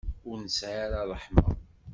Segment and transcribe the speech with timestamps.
[0.29, 1.45] Ur nesɛi ara ṛṛeḥma.